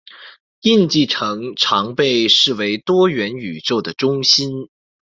[0.61, 4.67] 印记城常被视为多元宇宙的中心。